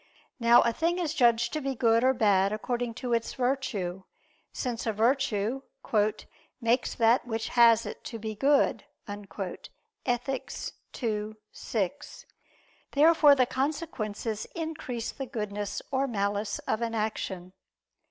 [0.39, 4.01] Now a thing is judged to be good or bad according to its virtue,
[4.51, 5.61] since a virtue
[6.59, 8.85] "makes that which has it to be good"
[10.07, 10.51] (Ethic.
[11.03, 12.25] ii, 6).
[12.93, 17.53] Therefore the consequences increase the goodness or malice of an action.